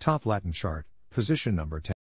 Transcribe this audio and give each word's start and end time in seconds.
Top 0.00 0.24
Latin 0.24 0.50
chart, 0.50 0.86
position 1.10 1.54
number 1.54 1.78
10. 1.78 1.92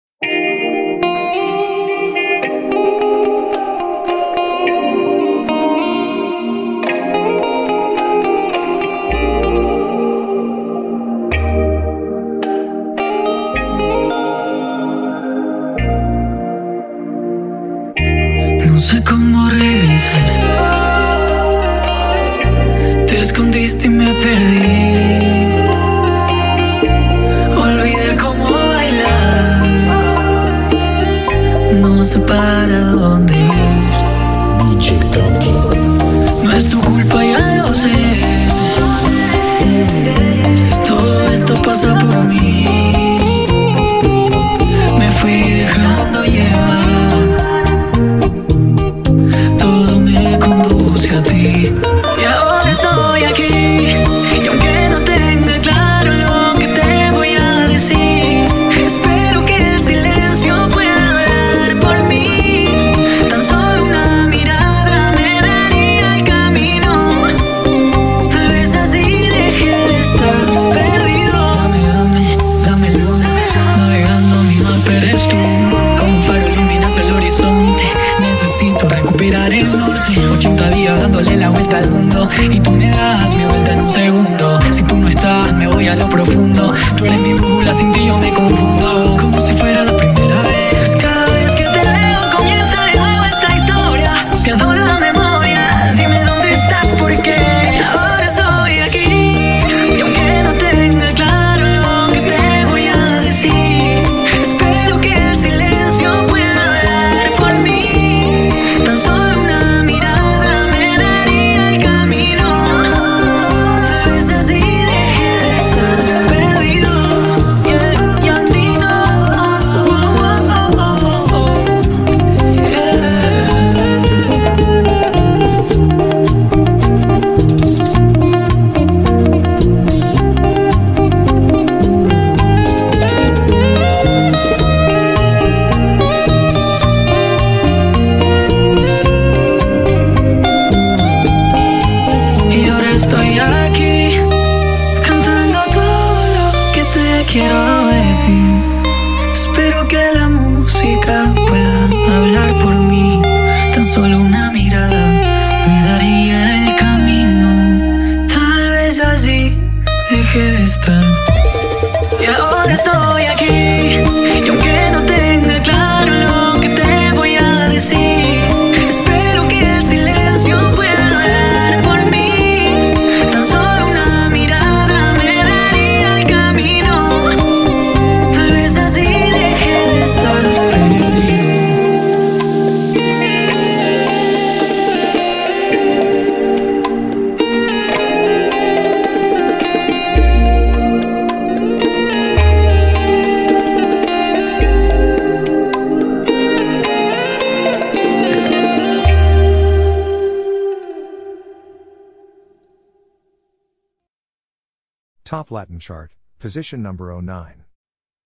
Top 205.30 205.52
Latin 205.52 205.78
chart, 205.78 206.16
position 206.40 206.82
number 206.82 207.14
09. 207.22 207.64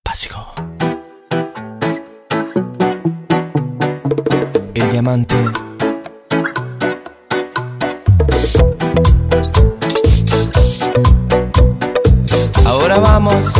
Básico. 0.05 0.39
El 4.73 4.89
diamante. 4.89 5.35
Ahora 12.65 12.99
vamos. 12.99 13.53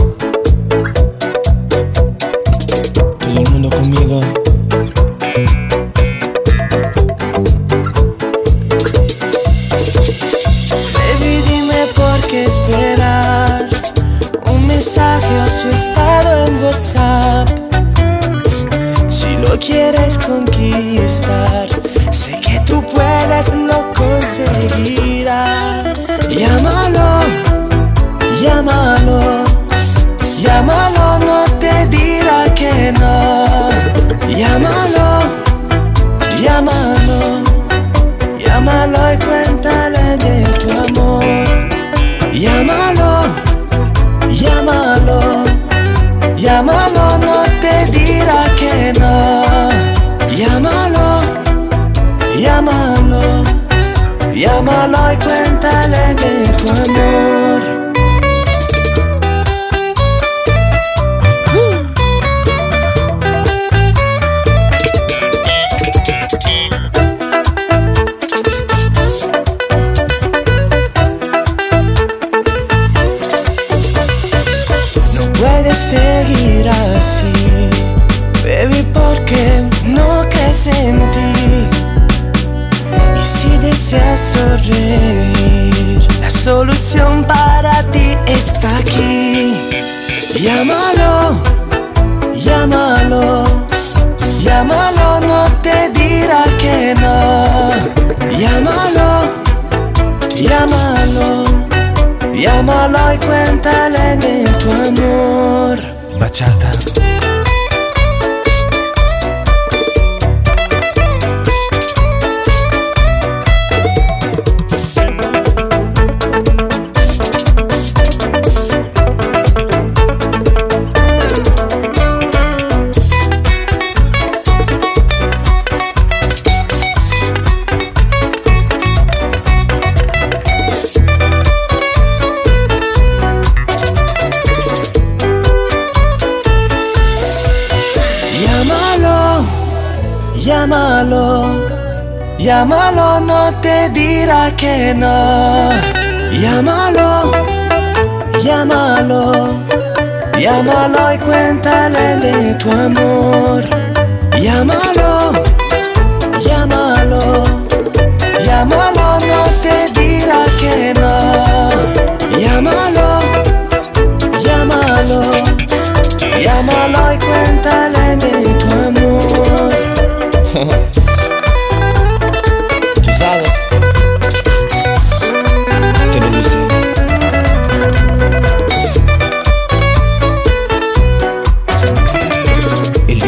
cannot 144.64 145.23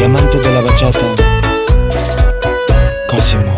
El 0.06 0.12
diamante 0.12 0.38
de 0.38 0.52
la 0.52 0.60
bachata. 0.60 1.14
Cosimo. 3.08 3.52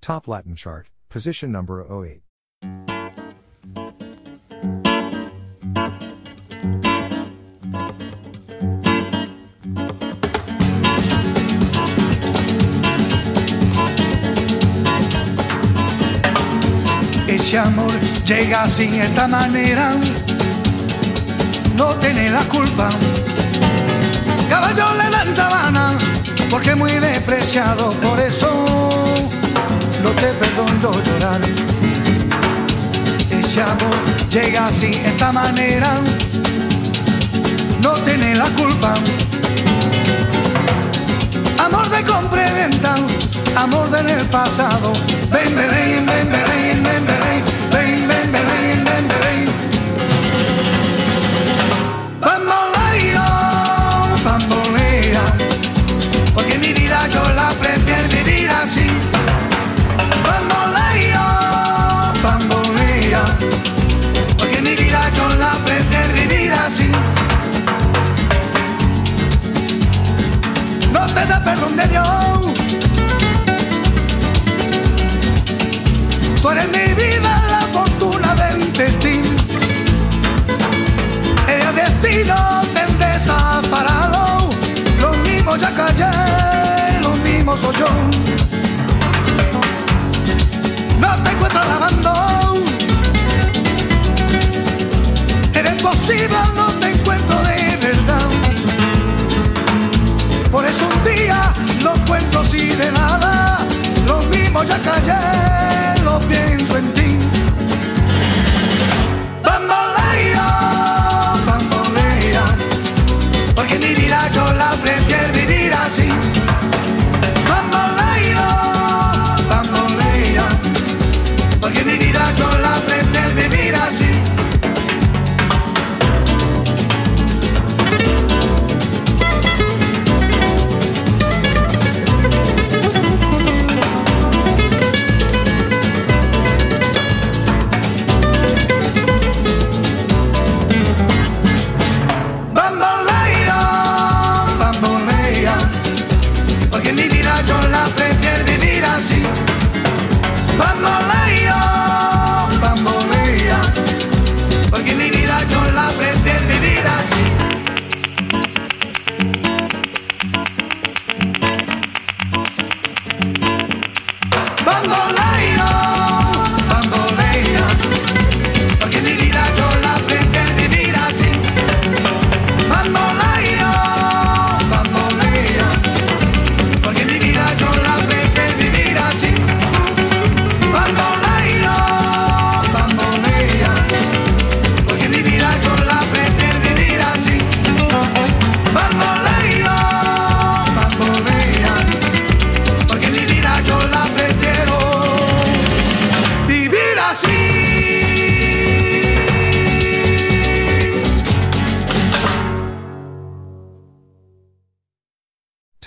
Top 0.00 0.26
Latin 0.26 0.56
chart, 0.56 0.88
position 1.08 1.52
number 1.52 1.84
08. 1.88 2.20
Ese 17.28 17.56
amor 17.56 17.92
llega 18.26 18.64
así, 18.64 18.90
esta 19.00 19.28
manera, 19.28 19.92
no 21.76 21.94
tiene 22.00 22.30
la 22.30 22.42
culpa 22.48 22.88
caballo 24.48 24.94
le 24.94 25.10
dan 25.10 25.36
sabana, 25.36 25.90
porque 26.50 26.74
muy 26.74 26.92
despreciado, 26.92 27.90
por 27.90 28.18
eso 28.20 28.64
no 30.02 30.10
te 30.10 30.28
perdono 30.34 30.92
llorar. 31.02 31.40
Ese 33.30 33.62
amor 33.62 33.98
llega 34.30 34.66
así, 34.66 34.90
esta 35.04 35.32
manera, 35.32 35.94
no 37.82 37.92
tiene 38.04 38.34
la 38.34 38.46
culpa. 38.46 38.94
Amor 41.64 41.88
de 41.90 42.02
compra 42.04 42.48
y 42.48 42.52
venta, 42.52 42.94
amor 43.56 43.90
del 43.90 44.26
pasado, 44.26 44.92
ven, 45.30 45.54
ven, 45.56 46.06
ven, 46.06 46.06
ven. 46.06 46.30
ven. 46.32 46.57
De 71.78 71.88
Dios. 71.88 72.06
Tú 76.42 76.50
eres 76.50 76.66
mi 76.68 76.94
vida, 76.94 77.42
la 77.50 77.60
fortuna 77.72 78.34
del 78.34 78.72
destino. 78.72 79.30
El 81.46 81.74
destino 81.76 82.62
te 82.74 83.06
desaparado. 83.06 84.48
Lo 85.00 85.10
mismo 85.28 85.56
ya 85.56 85.70
callé, 85.74 87.00
lo 87.00 87.10
mismo 87.22 87.56
soy 87.56 87.76
yo. 87.76 88.27
Cuento 102.48 102.56
así 102.56 102.66
de 102.76 102.92
nada. 102.92 103.58
Lo 104.06 104.20
mismo 104.28 104.62
ya 104.64 104.78
callé, 104.78 106.02
lo 106.02 106.18
pienso 106.20 106.78
en 106.78 106.94
ti. 106.94 107.07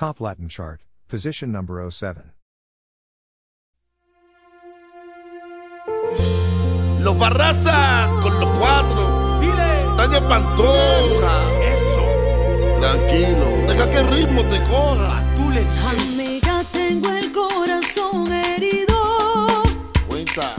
Top 0.01 0.19
Latin 0.19 0.49
chart, 0.49 0.81
position 1.07 1.51
number 1.51 1.77
07. 1.87 2.33
Los 7.01 7.19
Barraza 7.19 8.09
con 8.19 8.39
los 8.39 8.49
cuatro. 8.57 9.39
Dile. 9.39 9.85
Tania 9.97 10.27
Pantosa. 10.27 11.33
Eso. 11.71 12.79
Tranquilo. 12.79 13.45
Deja 13.67 13.89
que 13.91 13.97
el 13.97 14.07
ritmo 14.07 14.41
te 14.45 14.63
corra. 14.63 15.23
Tú 15.35 15.51
le. 15.51 15.61
Amiga, 15.61 16.63
tengo 16.71 17.09
el 17.11 17.31
corazón 17.31 18.33
herido. 18.33 18.95
Cuenta. 20.07 20.55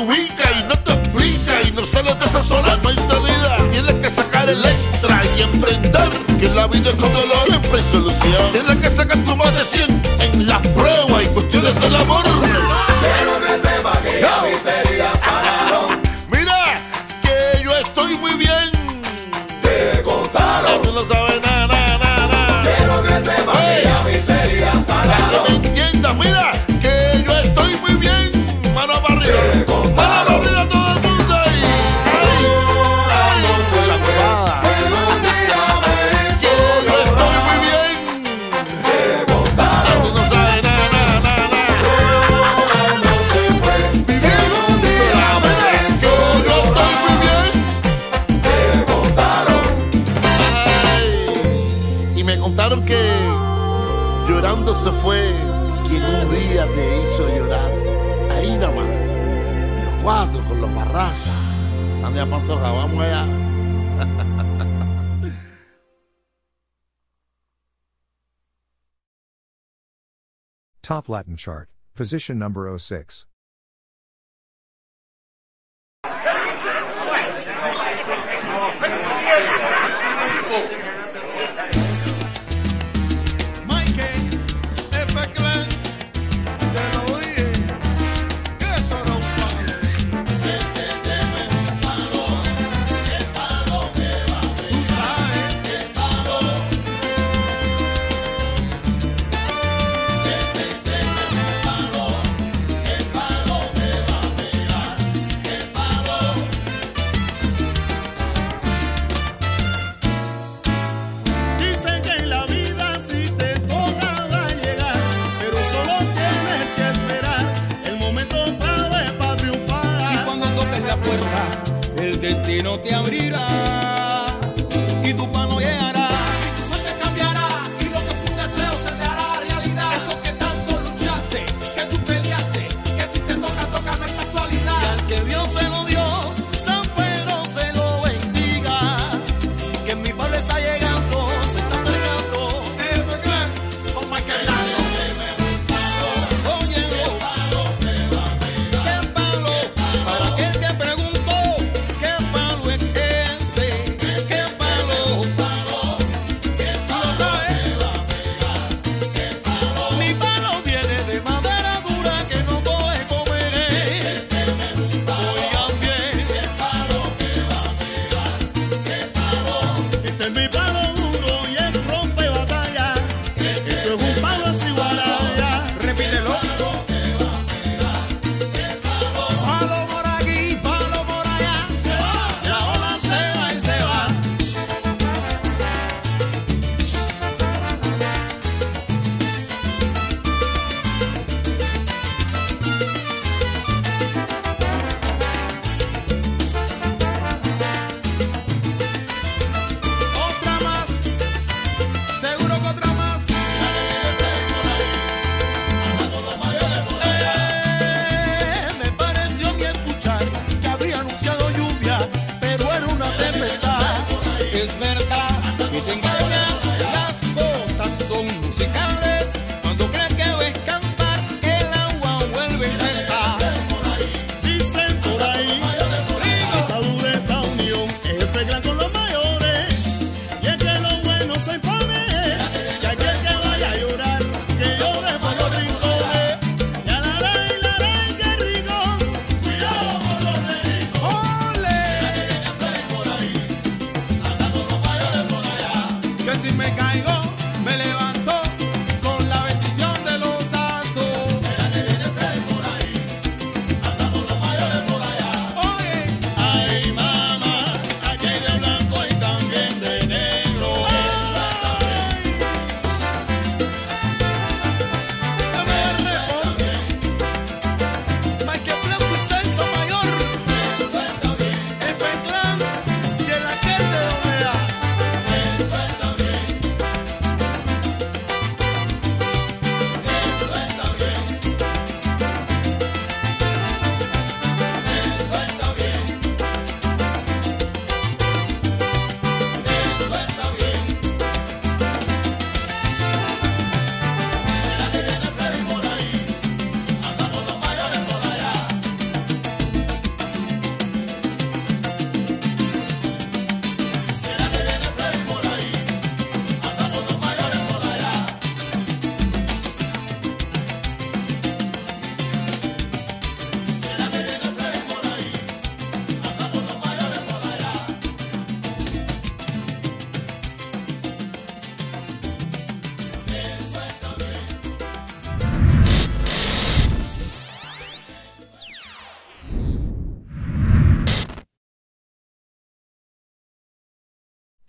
ubica 0.00 0.50
y 0.52 0.62
no 0.64 0.78
te 0.78 0.92
explica 0.92 1.62
y 1.62 1.72
no 1.72 1.84
sales 1.84 2.18
de 2.18 2.24
esa 2.24 2.42
sola 2.42 2.78
no 2.82 2.88
hay 2.88 2.96
salida. 2.96 3.58
Tienes 3.70 3.94
que 3.94 4.10
sacar 4.10 4.48
el 4.48 4.64
extra 4.64 5.22
y 5.36 5.42
emprender 5.42 6.08
que 6.40 6.48
la 6.48 6.66
vida 6.66 6.90
es 6.90 6.96
con 6.96 7.12
dolor 7.12 7.38
siempre 7.44 7.78
hay 7.78 7.84
solución. 7.84 8.52
Tienes 8.52 8.76
que 8.78 8.90
sacar 8.90 9.18
tu 9.24 9.36
más 9.36 9.54
de 9.54 9.64
100 9.64 10.02
en 10.20 10.46
las 10.46 10.66
pruebas 10.68 11.24
y 11.24 11.26
cuestiones 11.28 11.80
del 11.80 11.96
amor 11.96 12.29
Top 70.90 71.08
Latin 71.08 71.36
chart, 71.36 71.68
position 71.94 72.36
number 72.36 72.76
06. 72.76 73.28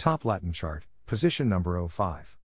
Top 0.01 0.25
Latin 0.25 0.51
chart, 0.51 0.87
position 1.05 1.47
number 1.47 1.79
05. 1.87 2.40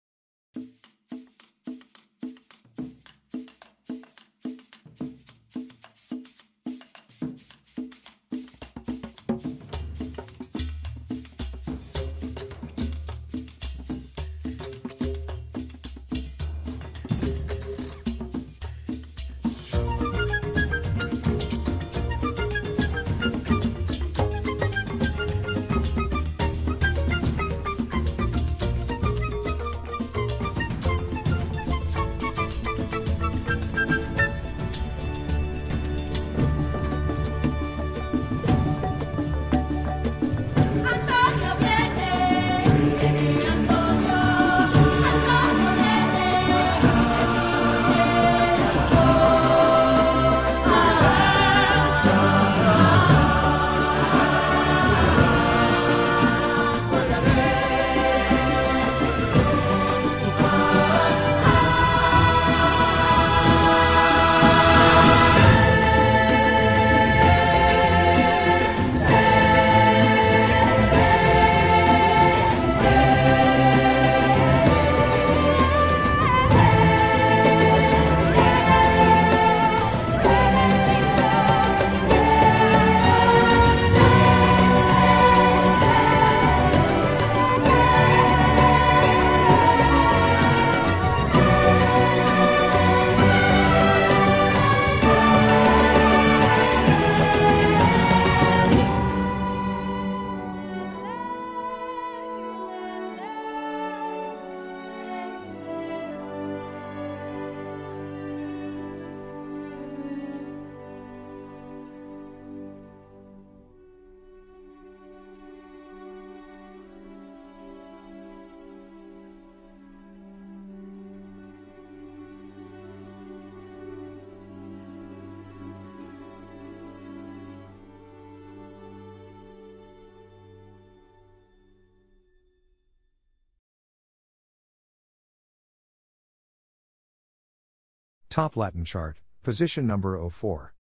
Top 138.33 138.57
Latin 138.57 138.83
chart, 138.83 139.21
position 139.43 139.87
number 139.87 140.19
04. 140.19 140.73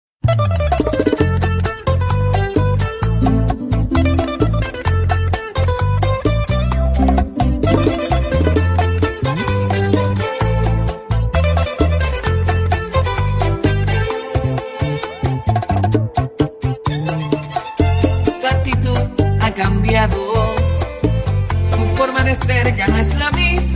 tu 21.71 21.97
forma 21.97 22.25
de 22.25 22.35
ser 22.35 22.75
ya 22.75 22.89
no 22.89 22.97
es 22.97 23.15
la 23.15 23.31
misma. 23.33 23.72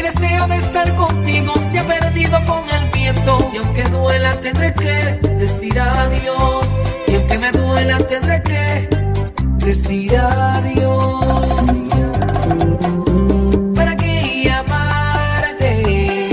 Mi 0.00 0.08
deseo 0.08 0.46
de 0.46 0.56
estar 0.56 0.96
contigo 0.96 1.52
se 1.70 1.78
ha 1.78 1.86
perdido 1.86 2.42
con 2.46 2.64
el 2.70 2.88
viento. 2.88 3.36
Y 3.52 3.58
aunque 3.58 3.82
duela, 3.82 4.30
tendré 4.30 4.72
que 4.72 5.18
decir 5.34 5.78
adiós. 5.78 6.66
Y 7.06 7.16
aunque 7.16 7.36
me 7.36 7.50
duela, 7.50 7.98
tendré 7.98 8.42
que 8.42 8.88
decir 9.62 10.16
adiós. 10.16 11.76
¿Para 13.74 13.94
qué 13.94 14.50
amarte 14.50 16.30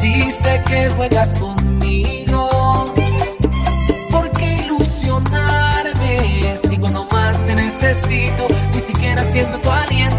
si 0.00 0.30
sé 0.30 0.62
que 0.66 0.88
juegas 0.96 1.38
conmigo? 1.38 2.48
¿Por 4.10 4.30
qué 4.30 4.54
ilusionarme 4.64 6.56
si 6.66 6.78
cuando 6.78 7.06
más 7.12 7.44
te 7.44 7.56
necesito 7.56 8.48
ni 8.72 8.80
siquiera 8.80 9.22
siento 9.22 9.58
tu 9.58 9.70
aliento? 9.70 10.15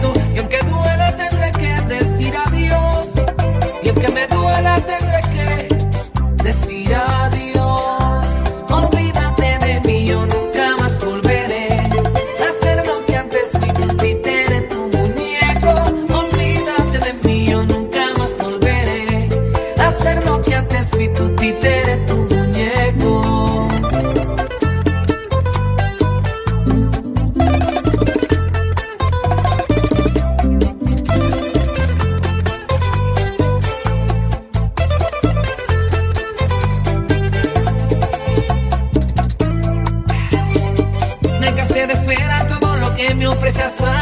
just 43.57 43.96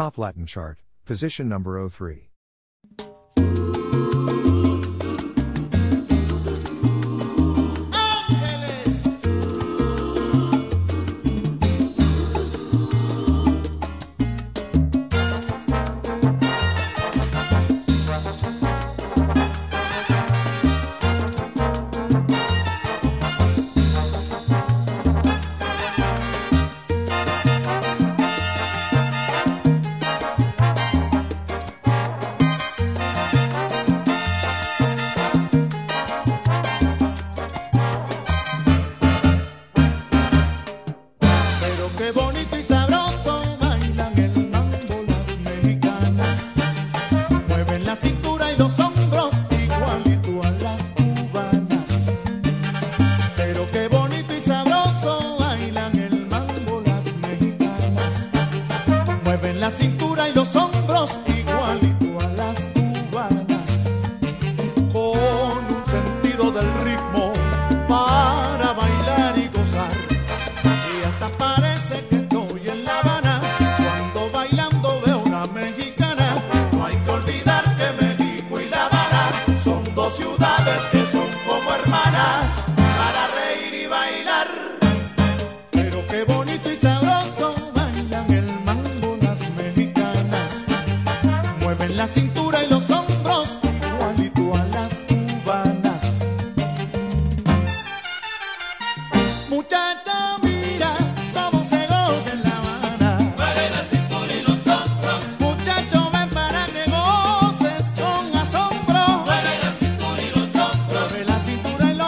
Top 0.00 0.16
Latin 0.16 0.46
chart, 0.46 0.78
position 1.04 1.46
number 1.46 1.86
03. 1.86 2.29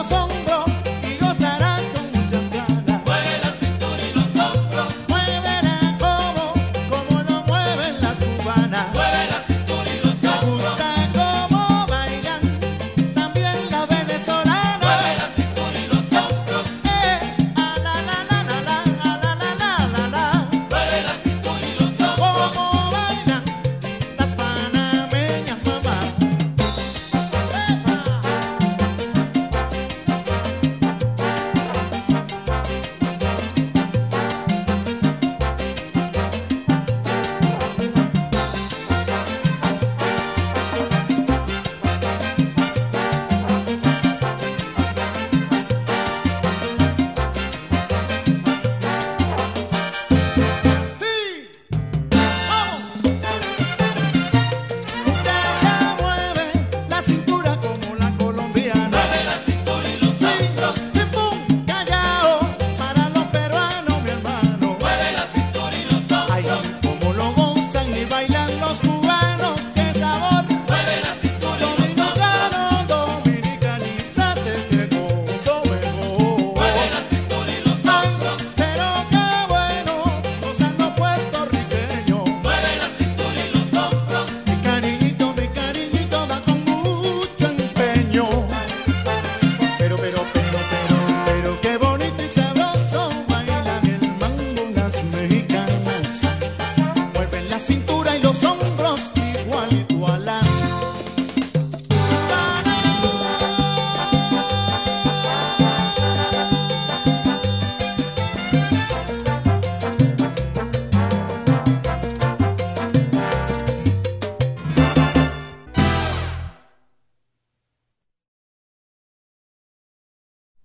razão 0.03 0.27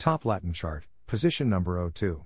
Top 0.08 0.24
Latin 0.24 0.54
chart, 0.54 0.86
position 1.06 1.50
number 1.50 1.92
02. 1.92 2.24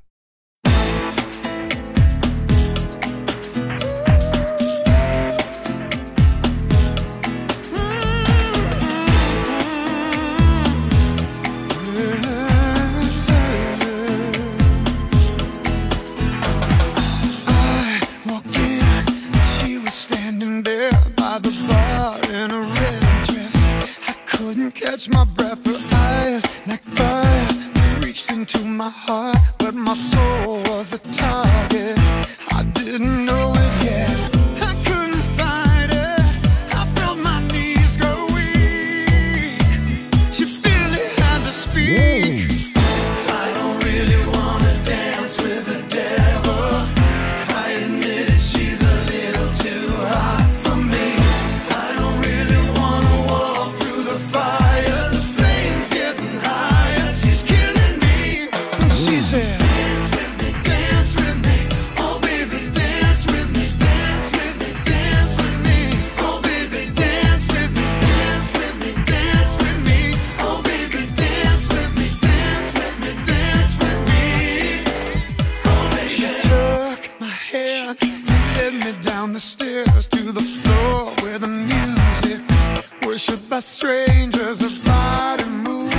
down 79.01 79.33
the 79.33 79.39
stairs 79.39 80.07
to 80.07 80.31
the 80.31 80.41
floor 80.41 81.11
where 81.21 81.39
the 81.39 81.47
music 81.47 82.41
is 82.49 83.05
worshipped 83.05 83.49
by 83.49 83.59
strangers. 83.59 84.59
His 84.59 84.79
body 84.79 85.45
moves, 85.45 85.95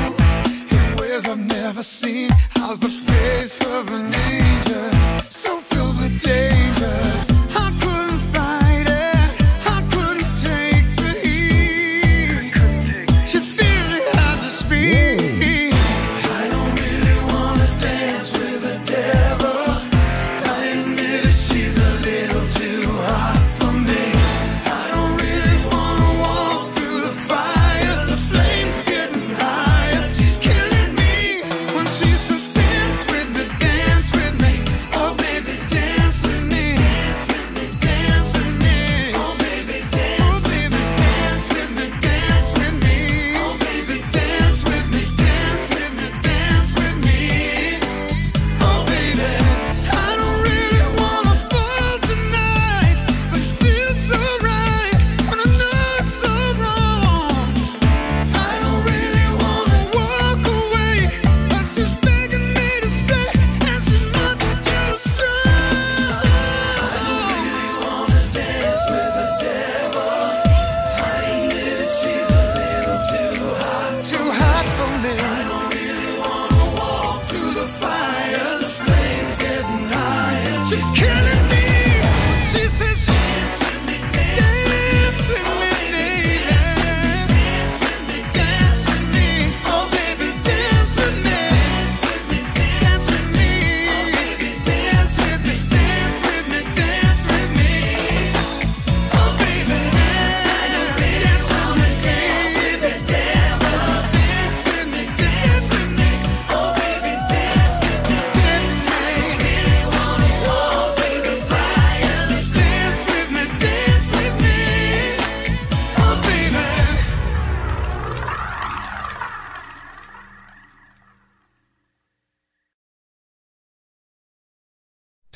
in 0.72 0.96
ways 0.96 1.28
I've 1.28 1.38
never 1.38 1.82
seen. 1.82 2.30
How's 2.56 2.78
the 2.78 2.88
face 2.88 3.60
of 3.66 3.88
an 3.90 4.14
angel? 4.14 4.61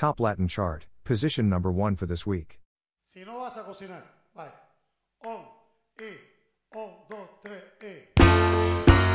Top 0.07 0.21
Latin 0.21 0.47
chart, 0.47 0.87
position 1.03 1.49
number 1.49 1.73
one 1.73 1.97
for 1.97 2.07
this 2.07 2.25
week. 2.25 2.61
Si 3.13 3.25
no 3.25 3.41
vas 3.41 3.57
a 3.57 3.65
cocinar, 3.65 4.05
vaya. 4.37 4.53
On, 5.25 5.41
y, 5.99 6.13
on, 6.77 6.91
dos, 7.11 7.29
tres, 7.43 7.65
y. 7.83 9.06